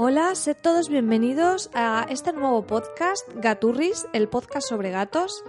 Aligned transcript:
Hola, 0.00 0.36
sed 0.36 0.56
todos 0.62 0.88
bienvenidos 0.88 1.70
a 1.74 2.06
este 2.08 2.32
nuevo 2.32 2.64
podcast, 2.64 3.28
Gaturris, 3.34 4.06
el 4.12 4.28
podcast 4.28 4.68
sobre 4.68 4.92
gatos. 4.92 5.42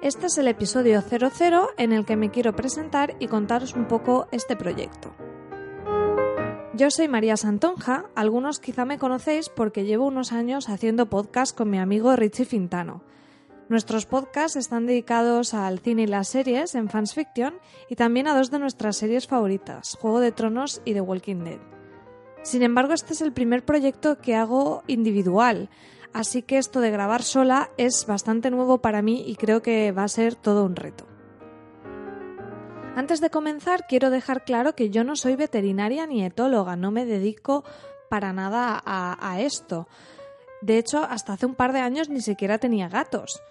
Este 0.00 0.26
es 0.26 0.38
el 0.38 0.46
episodio 0.46 1.02
00 1.02 1.70
en 1.76 1.92
el 1.92 2.04
que 2.06 2.14
me 2.14 2.30
quiero 2.30 2.54
presentar 2.54 3.16
y 3.18 3.26
contaros 3.26 3.74
un 3.74 3.88
poco 3.88 4.28
este 4.30 4.54
proyecto. 4.54 5.12
Yo 6.74 6.92
soy 6.92 7.08
María 7.08 7.36
Santonja, 7.36 8.04
algunos 8.14 8.60
quizá 8.60 8.84
me 8.84 9.00
conocéis 9.00 9.48
porque 9.48 9.84
llevo 9.84 10.06
unos 10.06 10.30
años 10.30 10.68
haciendo 10.68 11.10
podcast 11.10 11.56
con 11.56 11.68
mi 11.68 11.80
amigo 11.80 12.14
Richie 12.14 12.44
Fintano. 12.44 13.02
Nuestros 13.68 14.06
podcasts 14.06 14.54
están 14.54 14.86
dedicados 14.86 15.52
al 15.52 15.80
cine 15.80 16.02
y 16.02 16.06
las 16.06 16.28
series 16.28 16.76
en 16.76 16.88
Fans 16.90 17.12
Fiction 17.12 17.54
y 17.90 17.96
también 17.96 18.28
a 18.28 18.36
dos 18.36 18.52
de 18.52 18.60
nuestras 18.60 18.98
series 18.98 19.26
favoritas, 19.26 19.98
Juego 20.00 20.20
de 20.20 20.30
Tronos 20.30 20.80
y 20.84 20.94
The 20.94 21.00
Walking 21.00 21.42
Dead. 21.42 21.75
Sin 22.46 22.62
embargo, 22.62 22.92
este 22.92 23.12
es 23.12 23.22
el 23.22 23.32
primer 23.32 23.64
proyecto 23.64 24.18
que 24.18 24.36
hago 24.36 24.84
individual, 24.86 25.68
así 26.12 26.42
que 26.42 26.58
esto 26.58 26.78
de 26.78 26.92
grabar 26.92 27.24
sola 27.24 27.70
es 27.76 28.06
bastante 28.06 28.52
nuevo 28.52 28.78
para 28.78 29.02
mí 29.02 29.24
y 29.26 29.34
creo 29.34 29.62
que 29.62 29.90
va 29.90 30.04
a 30.04 30.08
ser 30.08 30.36
todo 30.36 30.64
un 30.64 30.76
reto. 30.76 31.08
Antes 32.94 33.20
de 33.20 33.30
comenzar, 33.30 33.88
quiero 33.88 34.10
dejar 34.10 34.44
claro 34.44 34.76
que 34.76 34.90
yo 34.90 35.02
no 35.02 35.16
soy 35.16 35.34
veterinaria 35.34 36.06
ni 36.06 36.24
etóloga, 36.24 36.76
no 36.76 36.92
me 36.92 37.04
dedico 37.04 37.64
para 38.08 38.32
nada 38.32 38.80
a, 38.86 39.40
esto. 39.40 39.88
De 40.62 40.78
hecho, 40.78 41.02
hasta 41.02 41.32
hace 41.32 41.46
un 41.46 41.56
par 41.56 41.72
de 41.72 41.80
años 41.80 42.08
ni 42.08 42.20
siquiera 42.20 42.58
tenía 42.58 42.88
gatos. 42.88 43.42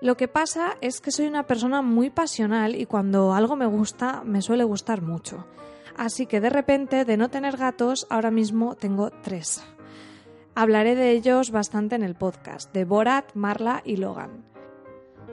Lo 0.00 0.16
que 0.16 0.26
pasa 0.26 0.76
es 0.80 1.00
que 1.00 1.12
soy 1.12 1.28
una 1.28 1.46
persona 1.46 1.82
muy 1.82 2.10
pasional 2.10 2.74
y 2.74 2.86
cuando 2.86 3.32
algo 3.32 3.54
me 3.54 3.66
gusta, 3.66 4.24
me 4.24 4.42
suele 4.42 4.64
gustar 4.64 5.02
mucho. 5.02 5.46
Así 5.96 6.26
que 6.26 6.40
de 6.40 6.50
repente, 6.50 7.04
de 7.04 7.16
no 7.16 7.30
tener 7.30 7.56
gatos, 7.56 8.06
ahora 8.10 8.30
mismo 8.30 8.74
tengo 8.74 9.10
tres. 9.10 9.62
Hablaré 10.54 10.94
de 10.94 11.12
ellos 11.12 11.50
bastante 11.50 11.94
en 11.94 12.02
el 12.02 12.14
podcast, 12.14 12.72
de 12.72 12.84
Borat, 12.84 13.34
Marla 13.34 13.82
y 13.84 13.96
Logan. 13.96 14.44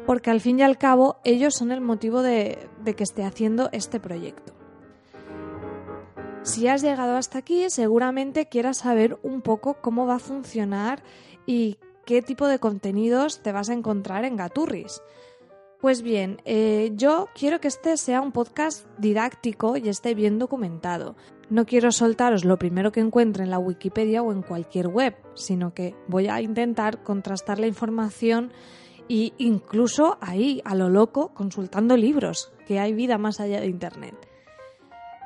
Porque 0.05 0.31
al 0.31 0.41
fin 0.41 0.59
y 0.59 0.63
al 0.63 0.77
cabo 0.77 1.17
ellos 1.23 1.53
son 1.55 1.71
el 1.71 1.81
motivo 1.81 2.21
de, 2.21 2.69
de 2.83 2.95
que 2.95 3.03
esté 3.03 3.23
haciendo 3.23 3.69
este 3.71 3.99
proyecto. 3.99 4.53
Si 6.43 6.67
has 6.67 6.81
llegado 6.81 7.17
hasta 7.17 7.37
aquí, 7.37 7.69
seguramente 7.69 8.47
quieras 8.47 8.77
saber 8.77 9.19
un 9.21 9.41
poco 9.41 9.75
cómo 9.75 10.07
va 10.07 10.15
a 10.15 10.19
funcionar 10.19 11.03
y 11.45 11.77
qué 12.05 12.23
tipo 12.23 12.47
de 12.47 12.57
contenidos 12.57 13.43
te 13.43 13.51
vas 13.51 13.69
a 13.69 13.73
encontrar 13.73 14.25
en 14.25 14.37
Gaturris. 14.37 15.01
Pues 15.81 16.03
bien, 16.03 16.39
eh, 16.45 16.91
yo 16.93 17.27
quiero 17.33 17.59
que 17.59 17.67
este 17.67 17.97
sea 17.97 18.21
un 18.21 18.31
podcast 18.31 18.85
didáctico 18.99 19.77
y 19.77 19.89
esté 19.89 20.13
bien 20.13 20.37
documentado. 20.37 21.15
No 21.49 21.65
quiero 21.65 21.91
soltaros 21.91 22.45
lo 22.45 22.59
primero 22.59 22.91
que 22.91 22.99
encuentre 22.99 23.43
en 23.43 23.49
la 23.49 23.57
Wikipedia 23.57 24.21
o 24.21 24.31
en 24.31 24.43
cualquier 24.43 24.89
web, 24.89 25.15
sino 25.33 25.73
que 25.73 25.95
voy 26.07 26.27
a 26.27 26.39
intentar 26.39 27.01
contrastar 27.01 27.57
la 27.57 27.65
información 27.65 28.53
e 29.09 29.33
incluso 29.39 30.19
ahí, 30.21 30.61
a 30.65 30.75
lo 30.75 30.87
loco, 30.87 31.33
consultando 31.33 31.97
libros, 31.97 32.53
que 32.67 32.79
hay 32.79 32.93
vida 32.93 33.17
más 33.17 33.39
allá 33.39 33.59
de 33.59 33.65
Internet. 33.65 34.30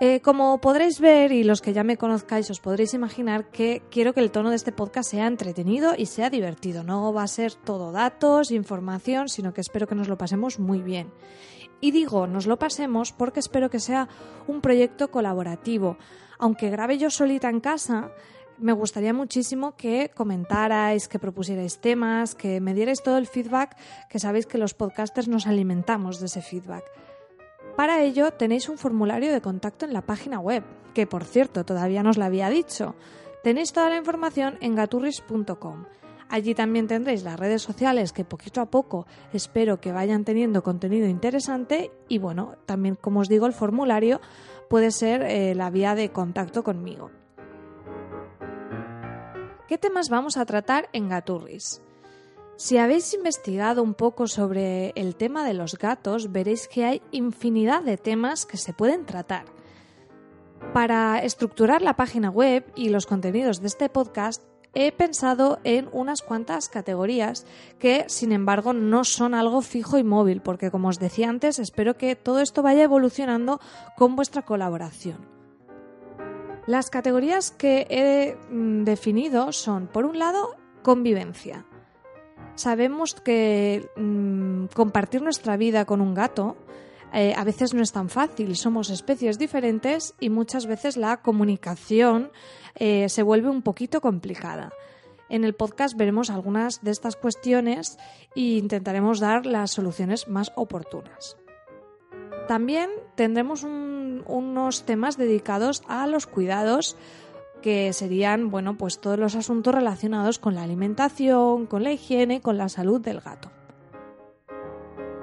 Eh, 0.01 0.19
como 0.19 0.59
podréis 0.59 1.00
ver 1.00 1.31
y 1.31 1.45
los 1.45 1.61
que 1.61 1.72
ya 1.72 1.85
me 1.85 1.95
conozcáis 1.95 2.51
os 2.51 2.59
podréis 2.59 2.94
imaginar 2.94 3.50
que 3.50 3.81
quiero 3.89 4.13
que 4.13 4.19
el 4.19 4.29
tono 4.29 4.50
de 4.50 4.57
este 4.57 4.73
podcast 4.73 5.09
sea 5.09 5.25
entretenido 5.25 5.94
y 5.97 6.07
sea 6.07 6.29
divertido. 6.29 6.83
No 6.83 7.13
va 7.13 7.23
a 7.23 7.28
ser 7.28 7.53
todo 7.53 7.94
datos, 7.94 8.51
información, 8.51 9.29
sino 9.29 9.53
que 9.53 9.61
espero 9.61 9.88
que 9.88 9.95
nos 9.95 10.09
lo 10.09 10.17
pasemos 10.17 10.59
muy 10.59 10.81
bien. 10.81 11.13
Y 11.79 11.91
digo, 11.91 12.28
nos 12.28 12.45
lo 12.45 12.59
pasemos 12.59 13.13
porque 13.13 13.39
espero 13.39 13.69
que 13.69 13.79
sea 13.79 14.09
un 14.47 14.59
proyecto 14.59 15.11
colaborativo. 15.11 15.97
Aunque 16.39 16.69
grabe 16.69 16.97
yo 16.97 17.09
solita 17.09 17.50
en 17.50 17.61
casa, 17.61 18.11
me 18.57 18.73
gustaría 18.73 19.13
muchísimo 19.13 19.78
que 19.78 20.11
comentarais, 20.13 21.07
que 21.07 21.19
propusierais 21.19 21.79
temas, 21.79 22.35
que 22.35 22.59
me 22.59 22.73
dierais 22.73 23.01
todo 23.01 23.17
el 23.17 23.28
feedback, 23.28 23.78
que 24.09 24.19
sabéis 24.19 24.45
que 24.45 24.57
los 24.57 24.73
podcasters 24.73 25.29
nos 25.29 25.47
alimentamos 25.47 26.19
de 26.19 26.25
ese 26.25 26.41
feedback. 26.41 26.84
Para 27.75 28.01
ello 28.03 28.31
tenéis 28.31 28.69
un 28.69 28.77
formulario 28.77 29.33
de 29.33 29.41
contacto 29.41 29.85
en 29.85 29.93
la 29.93 30.01
página 30.01 30.39
web, 30.39 30.63
que 30.93 31.07
por 31.07 31.25
cierto 31.25 31.65
todavía 31.65 32.03
no 32.03 32.11
os 32.11 32.17
lo 32.17 32.23
había 32.23 32.49
dicho. 32.49 32.95
Tenéis 33.43 33.73
toda 33.73 33.89
la 33.89 33.97
información 33.97 34.57
en 34.61 34.75
gaturris.com. 34.75 35.85
Allí 36.29 36.55
también 36.55 36.87
tendréis 36.87 37.23
las 37.23 37.39
redes 37.39 37.61
sociales 37.61 38.11
que 38.11 38.25
poquito 38.25 38.61
a 38.61 38.71
poco 38.71 39.05
espero 39.31 39.79
que 39.79 39.91
vayan 39.91 40.23
teniendo 40.23 40.63
contenido 40.63 41.07
interesante 41.07 41.91
y 42.07 42.17
bueno, 42.17 42.55
también 42.65 42.95
como 42.95 43.19
os 43.19 43.29
digo 43.29 43.45
el 43.45 43.53
formulario 43.53 44.21
puede 44.69 44.89
ser 44.89 45.21
eh, 45.21 45.53
la 45.53 45.69
vía 45.69 45.93
de 45.93 46.11
contacto 46.11 46.63
conmigo. 46.63 47.11
¿Qué 49.67 49.77
temas 49.77 50.09
vamos 50.09 50.37
a 50.37 50.45
tratar 50.45 50.89
en 50.93 51.09
Gaturris? 51.09 51.84
Si 52.57 52.77
habéis 52.77 53.13
investigado 53.13 53.83
un 53.83 53.93
poco 53.93 54.27
sobre 54.27 54.93
el 54.95 55.17
tema 55.17 55.45
de 55.45 55.53
los 55.53 55.77
gatos, 55.77 56.31
veréis 56.31 56.69
que 56.69 56.85
hay 56.85 57.01
infinidad 57.11 57.83
de 57.83 57.97
temas 57.97 58.45
que 58.45 58.55
se 58.55 58.71
pueden 58.71 59.05
tratar. 59.05 59.45
Para 60.73 61.19
estructurar 61.19 61.81
la 61.81 61.97
página 61.97 62.29
web 62.29 62.66
y 62.73 62.89
los 62.89 63.07
contenidos 63.07 63.59
de 63.59 63.67
este 63.67 63.89
podcast, 63.89 64.41
he 64.73 64.93
pensado 64.93 65.59
en 65.66 65.89
unas 65.91 66.21
cuantas 66.21 66.69
categorías 66.69 67.45
que, 67.77 68.05
sin 68.07 68.31
embargo, 68.31 68.72
no 68.72 69.03
son 69.03 69.33
algo 69.33 69.61
fijo 69.61 69.97
y 69.97 70.05
móvil, 70.05 70.41
porque, 70.41 70.72
como 70.72 70.87
os 70.87 70.99
decía 70.99 71.27
antes, 71.27 71.59
espero 71.59 71.97
que 71.97 72.16
todo 72.16 72.39
esto 72.39 72.63
vaya 72.63 72.83
evolucionando 72.83 73.59
con 73.97 74.16
vuestra 74.16 74.43
colaboración. 74.43 75.27
Las 76.67 76.89
categorías 76.89 77.51
que 77.51 77.85
he 77.89 78.37
mm, 78.49 78.85
definido 78.85 79.51
son, 79.51 79.87
por 79.87 80.05
un 80.05 80.19
lado, 80.19 80.55
convivencia 80.83 81.66
sabemos 82.55 83.16
que 83.16 83.89
mmm, 83.95 84.66
compartir 84.73 85.21
nuestra 85.21 85.57
vida 85.57 85.85
con 85.85 86.01
un 86.01 86.13
gato 86.13 86.57
eh, 87.13 87.33
a 87.38 87.45
veces 87.45 87.73
no 87.73 87.81
es 87.81 87.93
tan 87.93 88.09
fácil, 88.09 88.57
somos 88.57 88.89
especies 88.89 89.39
diferentes 89.39 90.16
y 90.19 90.29
muchas 90.29 90.66
veces 90.66 90.97
la 90.97 91.21
comunicación 91.21 92.29
eh, 92.75 93.07
se 93.07 93.23
vuelve 93.23 93.47
un 93.47 93.61
poquito 93.61 94.01
complicada. 94.01 94.73
En 95.29 95.45
el 95.45 95.55
podcast 95.55 95.95
veremos 95.95 96.29
algunas 96.29 96.84
de 96.84 96.91
estas 96.91 97.16
cuestiones 97.16 97.97
e 98.35 98.57
intentaremos 98.57 99.22
dar 99.22 99.46
las 99.46 99.72
soluciones 99.72 100.28
más 100.28 100.52
oportunas. 100.57 101.37
También 102.49 102.90
tendremos 103.16 103.63
un, 103.63 104.23
unos 104.28 104.84
temas 104.84 105.17
dedicados 105.17 105.84
a 105.87 106.05
los 106.07 106.28
cuidados 106.28 106.97
que 107.66 107.94
serían, 107.94 108.52
bueno, 108.52 108.78
pues 108.78 109.00
todos 109.00 109.17
los 109.17 109.35
asuntos 109.35 109.73
relacionados 109.73 110.38
con 110.38 110.53
la 110.53 110.62
alimentación, 110.62 111.66
con 111.66 111.82
la 111.82 111.91
higiene, 111.91 112.40
con 112.40 112.59
la 112.59 112.70
salud 112.70 113.02
del 113.02 113.22
gato. 113.22 113.50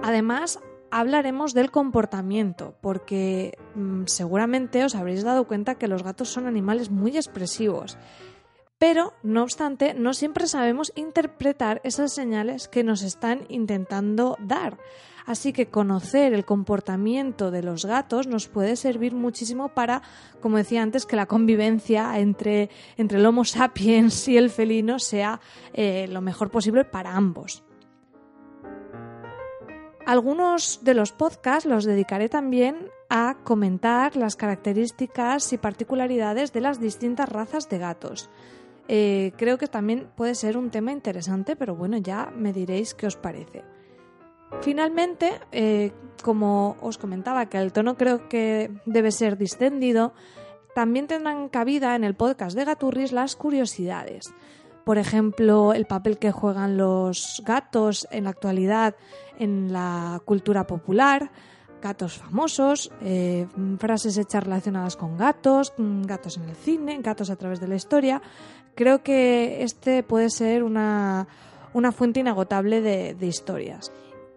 Además, 0.02 0.58
hablaremos 0.90 1.54
del 1.54 1.70
comportamiento, 1.70 2.74
porque 2.80 3.56
mmm, 3.76 4.06
seguramente 4.06 4.82
os 4.82 4.96
habréis 4.96 5.22
dado 5.22 5.46
cuenta 5.46 5.76
que 5.76 5.86
los 5.86 6.02
gatos 6.02 6.30
son 6.30 6.48
animales 6.48 6.90
muy 6.90 7.16
expresivos. 7.16 7.96
Pero, 8.76 9.12
no 9.22 9.44
obstante, 9.44 9.94
no 9.94 10.12
siempre 10.12 10.48
sabemos 10.48 10.92
interpretar 10.96 11.80
esas 11.84 12.12
señales 12.12 12.66
que 12.66 12.82
nos 12.82 13.04
están 13.04 13.46
intentando 13.50 14.36
dar. 14.40 14.78
Así 15.26 15.52
que 15.52 15.66
conocer 15.66 16.32
el 16.32 16.44
comportamiento 16.44 17.50
de 17.50 17.62
los 17.62 17.84
gatos 17.84 18.26
nos 18.26 18.48
puede 18.48 18.76
servir 18.76 19.14
muchísimo 19.14 19.68
para, 19.68 20.02
como 20.40 20.56
decía 20.56 20.82
antes, 20.82 21.06
que 21.06 21.16
la 21.16 21.26
convivencia 21.26 22.18
entre, 22.18 22.70
entre 22.96 23.18
el 23.18 23.26
Homo 23.26 23.44
sapiens 23.44 24.26
y 24.28 24.36
el 24.36 24.50
felino 24.50 24.98
sea 24.98 25.40
eh, 25.72 26.06
lo 26.08 26.20
mejor 26.20 26.50
posible 26.50 26.84
para 26.84 27.14
ambos. 27.14 27.62
Algunos 30.04 30.80
de 30.82 30.94
los 30.94 31.12
podcasts 31.12 31.68
los 31.68 31.84
dedicaré 31.84 32.28
también 32.28 32.88
a 33.08 33.36
comentar 33.44 34.16
las 34.16 34.34
características 34.34 35.52
y 35.52 35.58
particularidades 35.58 36.52
de 36.52 36.60
las 36.60 36.80
distintas 36.80 37.28
razas 37.28 37.68
de 37.68 37.78
gatos. 37.78 38.28
Eh, 38.88 39.32
creo 39.36 39.58
que 39.58 39.68
también 39.68 40.08
puede 40.16 40.34
ser 40.34 40.56
un 40.56 40.70
tema 40.70 40.90
interesante, 40.90 41.54
pero 41.54 41.76
bueno, 41.76 41.98
ya 41.98 42.32
me 42.34 42.52
diréis 42.52 42.94
qué 42.94 43.06
os 43.06 43.16
parece. 43.16 43.62
Finalmente, 44.60 45.40
eh, 45.50 45.92
como 46.22 46.76
os 46.80 46.98
comentaba 46.98 47.46
que 47.46 47.58
el 47.58 47.72
tono 47.72 47.96
creo 47.96 48.28
que 48.28 48.70
debe 48.86 49.10
ser 49.10 49.36
distendido, 49.36 50.12
también 50.74 51.06
tendrán 51.06 51.48
cabida 51.48 51.96
en 51.96 52.04
el 52.04 52.14
podcast 52.14 52.56
de 52.56 52.64
Gaturris 52.64 53.12
las 53.12 53.36
curiosidades. 53.36 54.32
Por 54.84 54.98
ejemplo, 54.98 55.74
el 55.74 55.86
papel 55.86 56.18
que 56.18 56.32
juegan 56.32 56.76
los 56.76 57.42
gatos 57.44 58.08
en 58.10 58.24
la 58.24 58.30
actualidad 58.30 58.96
en 59.38 59.72
la 59.72 60.20
cultura 60.24 60.66
popular, 60.66 61.30
gatos 61.80 62.18
famosos, 62.18 62.92
eh, 63.00 63.46
frases 63.78 64.16
hechas 64.16 64.44
relacionadas 64.44 64.96
con 64.96 65.16
gatos, 65.16 65.72
gatos 65.76 66.36
en 66.36 66.48
el 66.48 66.56
cine, 66.56 67.00
gatos 67.02 67.30
a 67.30 67.36
través 67.36 67.60
de 67.60 67.68
la 67.68 67.74
historia. 67.74 68.22
Creo 68.74 69.02
que 69.02 69.62
este 69.62 70.02
puede 70.02 70.30
ser 70.30 70.62
una, 70.62 71.26
fuente 71.92 72.20
inagotable 72.20 72.80
de 72.80 73.26
historias. 73.26 73.92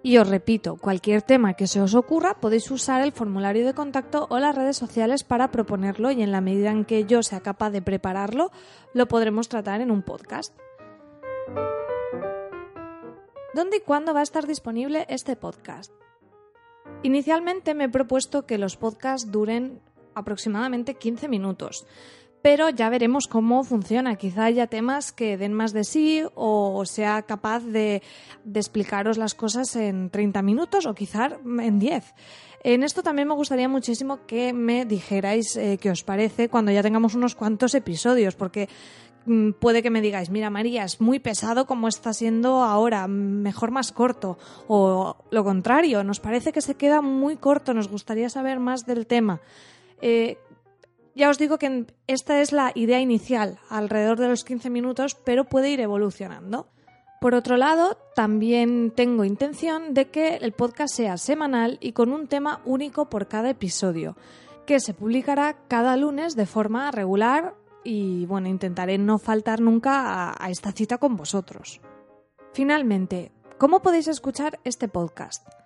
Y 0.05 0.19
os 0.19 0.29
repito, 0.29 0.75
cualquier 0.75 1.23
tema 1.23 1.55
que 1.55 1.65
se 1.65 1.81
os 1.81 1.95
ocurra 1.95 2.35
podéis 2.35 2.69
usar 2.69 3.01
el 3.01 3.11
formulario 3.11 3.65
de 3.65 3.73
contacto 3.73 4.27
o 4.29 4.37
las 4.37 4.53
redes 4.53 4.77
sociales 4.77 5.23
para 5.23 5.49
proponerlo 5.49 6.11
y 6.11 6.21
en 6.21 6.31
la 6.31 6.41
medida 6.41 6.69
en 6.69 6.85
que 6.85 7.05
yo 7.05 7.23
sea 7.23 7.39
capaz 7.39 7.71
de 7.71 7.81
prepararlo, 7.81 8.51
lo 8.93 9.07
podremos 9.07 9.49
tratar 9.49 9.81
en 9.81 9.89
un 9.89 10.03
podcast. 10.03 10.55
¿Dónde 13.55 13.77
y 13.77 13.79
cuándo 13.79 14.13
va 14.13 14.19
a 14.19 14.29
estar 14.29 14.45
disponible 14.45 15.07
este 15.09 15.35
podcast? 15.35 15.91
Inicialmente 17.01 17.73
me 17.73 17.85
he 17.85 17.89
propuesto 17.89 18.45
que 18.45 18.59
los 18.59 18.77
podcasts 18.77 19.31
duren 19.31 19.81
aproximadamente 20.13 20.93
15 20.93 21.27
minutos 21.29 21.87
pero 22.45 22.69
ya 22.69 22.89
veremos 22.89 23.25
cómo 23.25 23.63
funciona. 23.63 24.17
Quizá 24.17 24.43
haya 24.43 24.67
temas 24.67 25.11
que 25.11 25.35
den 25.35 25.51
más 25.51 25.73
de 25.73 25.83
sí 25.83 26.21
o 26.35 26.85
sea 26.85 27.23
capaz 27.23 27.61
de, 27.61 28.03
explicaros 28.53 29.17
las 29.17 29.33
cosas 29.33 29.75
en 29.75 30.11
30 30.11 30.43
minutos 30.43 30.85
o 30.85 30.93
quizá 30.93 31.39
en 31.43 31.79
10. 31.79 32.13
En 32.63 32.83
esto 32.83 33.01
también 33.01 33.27
me 33.27 33.33
gustaría 33.33 33.67
muchísimo 33.67 34.27
que 34.27 34.53
me 34.53 34.85
dijerais 34.85 35.57
eh, 35.57 35.79
qué 35.81 35.89
os 35.89 36.03
parece 36.03 36.47
cuando 36.47 36.71
ya 36.71 36.83
tengamos 36.83 37.15
unos 37.15 37.33
cuantos 37.33 37.73
episodios, 37.73 38.35
porque 38.35 38.69
mm, 39.25 39.53
puede 39.53 39.81
que 39.81 39.89
me 39.89 40.01
digáis, 40.01 40.29
mira 40.29 40.51
María, 40.51 40.83
es 40.83 41.01
muy 41.01 41.17
pesado 41.17 41.65
como 41.65 41.87
está 41.87 42.13
siendo 42.13 42.61
ahora, 42.61 43.07
mejor 43.07 43.71
más 43.71 43.91
corto. 43.91 44.37
O 44.67 45.17
lo 45.31 45.43
contrario, 45.43 46.03
nos 46.03 46.19
parece 46.19 46.53
que 46.53 46.61
se 46.61 46.75
queda 46.75 47.01
muy 47.01 47.37
corto, 47.37 47.73
nos 47.73 47.87
gustaría 47.87 48.29
saber 48.29 48.59
más 48.59 48.85
del 48.85 49.07
tema. 49.07 49.41
Eh, 50.01 50.37
ya 51.15 51.29
os 51.29 51.37
digo 51.37 51.57
que 51.57 51.87
esta 52.07 52.41
es 52.41 52.51
la 52.51 52.71
idea 52.75 52.99
inicial, 52.99 53.57
alrededor 53.69 54.19
de 54.19 54.27
los 54.27 54.43
15 54.43 54.69
minutos, 54.69 55.15
pero 55.15 55.45
puede 55.45 55.69
ir 55.69 55.79
evolucionando. 55.79 56.67
Por 57.21 57.33
otro 57.33 57.57
lado, 57.57 57.97
también 58.13 58.91
tengo 58.91 59.23
intención 59.23 59.93
de 59.93 60.09
que 60.09 60.35
el 60.35 60.51
podcast 60.51 60.93
sea 60.93 61.17
semanal 61.17 61.77
y 61.81 61.93
con 61.93 62.11
un 62.11 62.27
tema 62.27 62.61
único 62.65 63.09
por 63.09 63.27
cada 63.27 63.49
episodio, 63.49 64.17
que 64.65 64.79
se 64.79 64.93
publicará 64.93 65.55
cada 65.67 65.95
lunes 65.95 66.35
de 66.35 66.45
forma 66.45 66.91
regular 66.91 67.55
y 67.83 68.25
bueno, 68.25 68.49
intentaré 68.49 68.97
no 68.97 69.17
faltar 69.17 69.61
nunca 69.61 70.01
a, 70.01 70.35
a 70.37 70.49
esta 70.49 70.71
cita 70.71 70.97
con 70.97 71.15
vosotros. 71.15 71.81
Finalmente, 72.53 73.31
¿cómo 73.57 73.81
podéis 73.81 74.07
escuchar 74.07 74.59
este 74.63 74.87
podcast? 74.87 75.64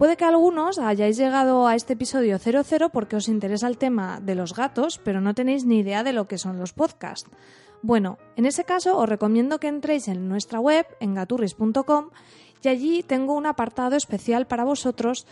Puede 0.00 0.16
que 0.16 0.24
algunos 0.24 0.78
hayáis 0.78 1.18
llegado 1.18 1.66
a 1.66 1.74
este 1.74 1.92
episodio 1.92 2.38
00 2.38 2.88
porque 2.88 3.16
os 3.16 3.28
interesa 3.28 3.68
el 3.68 3.76
tema 3.76 4.18
de 4.18 4.34
los 4.34 4.54
gatos, 4.54 4.98
pero 5.04 5.20
no 5.20 5.34
tenéis 5.34 5.66
ni 5.66 5.80
idea 5.80 6.02
de 6.02 6.14
lo 6.14 6.26
que 6.26 6.38
son 6.38 6.58
los 6.58 6.72
podcasts. 6.72 7.28
Bueno, 7.82 8.16
en 8.34 8.46
ese 8.46 8.64
caso 8.64 8.96
os 8.96 9.06
recomiendo 9.06 9.60
que 9.60 9.68
entréis 9.68 10.08
en 10.08 10.26
nuestra 10.26 10.58
web, 10.58 10.86
en 11.00 11.12
gaturris.com, 11.12 12.08
y 12.62 12.68
allí 12.68 13.02
tengo 13.02 13.34
un 13.34 13.44
apartado 13.44 13.94
especial 13.94 14.46
para 14.46 14.64
vosotros 14.64 15.26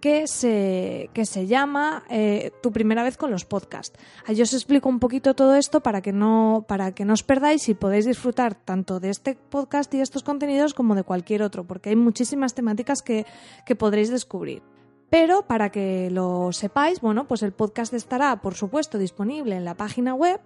que 0.00 0.26
se, 0.26 1.10
se 1.22 1.46
llama 1.46 2.04
eh, 2.08 2.52
Tu 2.62 2.72
primera 2.72 3.02
vez 3.02 3.16
con 3.16 3.30
los 3.30 3.44
podcasts. 3.44 3.98
Allí 4.26 4.42
os 4.42 4.54
explico 4.54 4.88
un 4.88 5.00
poquito 5.00 5.34
todo 5.34 5.54
esto 5.56 5.80
para 5.80 6.00
que, 6.00 6.12
no, 6.12 6.64
para 6.68 6.92
que 6.92 7.04
no 7.04 7.14
os 7.14 7.22
perdáis 7.22 7.68
y 7.68 7.74
podáis 7.74 8.06
disfrutar 8.06 8.54
tanto 8.54 9.00
de 9.00 9.10
este 9.10 9.34
podcast 9.34 9.92
y 9.94 10.00
estos 10.00 10.22
contenidos 10.22 10.74
como 10.74 10.94
de 10.94 11.02
cualquier 11.02 11.42
otro, 11.42 11.64
porque 11.64 11.90
hay 11.90 11.96
muchísimas 11.96 12.54
temáticas 12.54 13.02
que, 13.02 13.26
que 13.66 13.76
podréis 13.76 14.10
descubrir. 14.10 14.62
Pero 15.10 15.42
para 15.42 15.70
que 15.70 16.10
lo 16.10 16.52
sepáis, 16.52 17.00
bueno, 17.00 17.26
pues 17.26 17.42
el 17.42 17.52
podcast 17.52 17.94
estará, 17.94 18.42
por 18.42 18.54
supuesto, 18.54 18.98
disponible 18.98 19.56
en 19.56 19.64
la 19.64 19.74
página 19.74 20.14
web 20.14 20.40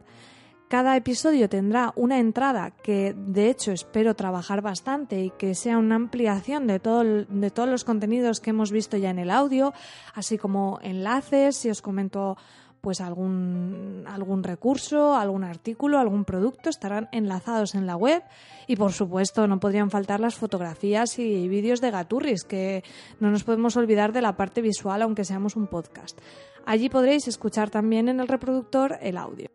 cada 0.73 0.97
episodio 0.97 1.51
tendrá 1.51 1.93
una 1.97 2.19
entrada 2.19 2.71
que 2.71 3.15
de 3.15 3.51
hecho 3.51 3.73
espero 3.73 4.17
trabajar 4.17 4.63
bastante 4.63 5.21
y 5.21 5.29
que 5.29 5.55
sea 5.55 5.77
una 5.77 5.97
ampliación 5.97 6.67
de, 6.67 6.81
todo 6.81 7.05
de 7.05 7.51
todos 7.51 7.69
los 7.69 7.85
contenidos 7.85 8.41
que 8.41 8.49
hemos 8.49 8.73
visto 8.73 8.97
ya 8.97 9.11
en 9.11 9.19
el 9.19 9.31
audio, 9.31 9.75
así 10.15 10.39
como 10.39 10.79
enlaces, 10.81 11.57
si 11.57 11.69
os 11.69 11.83
comento 11.83 12.39
pues 12.81 13.03
algún, 13.03 14.05
algún 14.09 14.43
recurso, 14.43 15.15
algún 15.15 15.45
artículo, 15.45 15.99
algún 15.99 16.25
producto, 16.25 16.71
estarán 16.71 17.11
enlazados 17.13 17.75
en 17.75 17.87
la 17.87 17.97
web 17.97 18.23
y 18.67 18.77
por 18.77 18.95
supuesto 18.95 19.47
no 19.47 19.61
podrían 19.61 19.91
faltar 19.91 20.21
las 20.21 20.37
fotografías 20.37 21.19
y 21.19 21.49
vídeos 21.49 21.83
de 21.83 21.91
Gaturris, 21.91 22.45
que 22.45 22.83
no 23.21 23.31
nos 23.31 23.45
podemos 23.45 23.77
olvidar 23.77 24.15
de 24.15 24.23
la 24.23 24.39
parte 24.39 24.63
visual 24.63 25.03
aunque 25.03 25.27
seamos 25.27 25.55
un 25.55 25.67
podcast. 25.67 26.19
Allí 26.65 26.89
podréis 26.89 27.29
escuchar 27.29 27.69
también 27.69 28.09
en 28.09 28.21
el 28.21 28.29
reproductor 28.29 28.97
el 29.03 29.19
audio. 29.19 29.51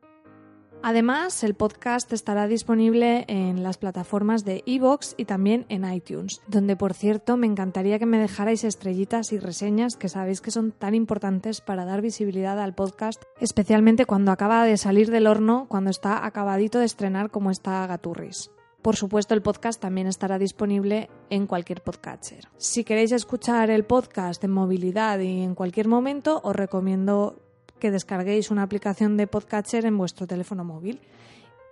Además, 0.83 1.44
el 1.44 1.53
podcast 1.53 2.13
estará 2.13 2.47
disponible 2.47 3.25
en 3.27 3.63
las 3.63 3.77
plataformas 3.77 4.45
de 4.45 4.63
iVoox 4.65 5.15
y 5.18 5.25
también 5.25 5.65
en 5.69 5.91
iTunes, 5.91 6.41
donde 6.47 6.75
por 6.75 6.94
cierto 6.94 7.35
me 7.35 7.47
encantaría 7.47 8.00
que 8.00 8.06
me 8.06 8.19
dejarais 8.19 8.63
estrellitas 8.63 9.33
y 9.33 9.39
reseñas 9.39 9.97
que 9.97 10.09
sabéis 10.09 10.39
que 10.39 10.51
son 10.51 10.71
tan 10.71 10.95
importantes 10.95 11.62
para 11.62 11.83
dar 11.83 12.01
visibilidad 12.01 12.59
al 12.59 12.75
podcast, 12.75 13.24
especialmente 13.39 14.06
cuando 14.06 14.31
acaba 14.31 14.63
de 14.63 14.77
salir 14.77 15.12
del 15.12 15.27
horno, 15.27 15.65
cuando 15.68 15.89
está 15.89 16.25
acabadito 16.25 16.79
de 16.79 16.85
estrenar 16.85 17.31
como 17.31 17.51
está 17.51 17.85
Gaturris. 17.88 18.51
Por 18.81 18.95
supuesto, 18.95 19.33
el 19.33 19.41
podcast 19.41 19.81
también 19.81 20.07
estará 20.07 20.39
disponible 20.39 21.10
en 21.29 21.48
cualquier 21.48 21.81
podcatcher. 21.81 22.48
Si 22.57 22.84
queréis 22.84 23.12
escuchar 23.12 23.69
el 23.69 23.84
podcast 23.84 24.41
en 24.43 24.51
movilidad 24.51 25.19
y 25.19 25.41
en 25.41 25.55
cualquier 25.55 25.88
momento, 25.88 26.39
os 26.43 26.55
recomiendo 26.55 27.47
que 27.79 27.91
descarguéis 27.91 28.51
una 28.51 28.63
aplicación 28.63 29.17
de 29.17 29.27
podcatcher 29.27 29.86
en 29.86 29.98
vuestro 29.98 30.27
teléfono 30.27 30.63
móvil. 30.63 31.00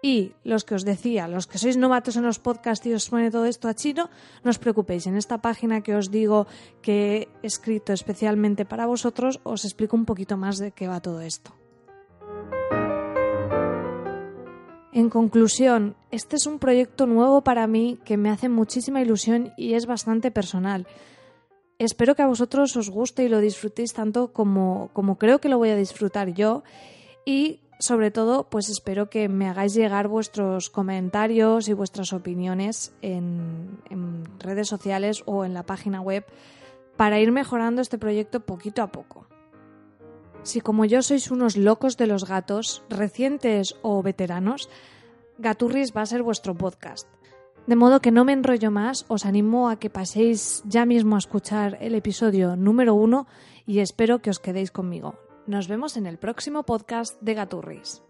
Y 0.01 0.33
los 0.43 0.63
que 0.65 0.75
os 0.75 0.85
decía, 0.85 1.27
los 1.27 1.47
que 1.47 1.57
sois 1.57 1.77
novatos 1.77 2.15
en 2.15 2.23
los 2.23 2.37
podcasts 2.37 2.85
y 2.85 2.93
os 2.93 3.05
suene 3.05 3.31
todo 3.31 3.45
esto 3.45 3.67
a 3.67 3.73
chino, 3.73 4.09
no 4.43 4.53
os 4.53 4.61
preocupéis. 4.61 5.07
En 5.07 5.17
esta 5.17 5.41
página 5.41 5.81
que 5.81 5.95
os 5.95 6.11
digo 6.11 6.45
que 6.85 7.29
he 7.41 7.47
escrito 7.47 7.91
especialmente 7.91 8.65
para 8.65 8.85
vosotros, 8.85 9.41
os 9.41 9.65
explico 9.65 9.97
un 9.97 10.05
poquito 10.05 10.37
más 10.37 10.59
de 10.61 10.71
qué 10.71 10.87
va 10.87 11.01
todo 11.01 11.21
esto. 11.21 11.57
En 14.95 15.09
conclusión, 15.09 15.97
este 16.11 16.37
es 16.37 16.45
un 16.45 16.57
proyecto 16.57 17.05
nuevo 17.05 17.41
para 17.41 17.67
mí 17.67 17.99
que 18.05 18.15
me 18.15 18.29
hace 18.29 18.47
muchísima 18.47 19.01
ilusión 19.01 19.51
y 19.57 19.73
es 19.73 19.87
bastante 19.87 20.31
personal. 20.31 20.87
Espero 21.77 22.15
que 22.15 22.21
a 22.21 22.27
vosotros 22.27 22.77
os 22.77 22.89
guste 22.89 23.25
y 23.25 23.29
lo 23.29 23.39
disfrutéis 23.39 23.91
tanto 23.91 24.31
como, 24.31 24.89
como 24.93 25.17
creo 25.17 25.39
que 25.39 25.49
lo 25.49 25.57
voy 25.57 25.69
a 25.69 25.75
disfrutar 25.75 26.33
yo 26.33 26.63
y 27.25 27.59
sobre 27.79 28.11
todo 28.11 28.49
pues 28.49 28.69
espero 28.69 29.09
que 29.09 29.27
me 29.27 29.49
hagáis 29.49 29.73
llegar 29.73 30.07
vuestros 30.07 30.69
comentarios 30.69 31.67
y 31.67 31.73
vuestras 31.73 32.13
opiniones 32.13 32.93
en, 33.01 33.81
en 33.89 34.23
redes 34.39 34.69
sociales 34.69 35.23
o 35.25 35.43
en 35.43 35.53
la 35.53 35.63
página 35.63 35.99
web 35.99 36.25
para 36.95 37.19
ir 37.19 37.33
mejorando 37.33 37.81
este 37.81 37.97
proyecto 37.97 38.39
poquito 38.39 38.81
a 38.81 38.87
poco. 38.87 39.27
Si 40.43 40.61
como 40.61 40.85
yo 40.85 41.01
sois 41.01 41.29
unos 41.29 41.57
locos 41.57 41.97
de 41.97 42.07
los 42.07 42.23
gatos, 42.23 42.83
recientes 42.87 43.75
o 43.81 44.01
veteranos, 44.01 44.69
Gaturris 45.39 45.91
va 45.91 46.03
a 46.03 46.05
ser 46.05 46.23
vuestro 46.23 46.55
podcast. 46.55 47.09
De 47.67 47.75
modo 47.75 47.99
que 47.99 48.11
no 48.11 48.25
me 48.25 48.33
enrollo 48.33 48.69
más, 48.69 49.05
os 49.07 49.25
animo 49.25 49.69
a 49.69 49.77
que 49.77 49.89
paséis 49.89 50.61
ya 50.65 50.85
mismo 50.85 51.15
a 51.15 51.19
escuchar 51.19 51.77
el 51.81 51.95
episodio 51.95 52.55
número 52.55 52.93
uno 52.93 53.25
y 53.65 53.79
espero 53.79 54.19
que 54.19 54.29
os 54.29 54.39
quedéis 54.39 54.69
conmigo. 54.71 55.15
Nos 55.47 55.67
vemos 55.67 55.97
en 55.97 56.05
el 56.05 56.19
próximo 56.19 56.63
podcast 56.63 57.19
de 57.21 57.33
Gaturris. 57.33 58.03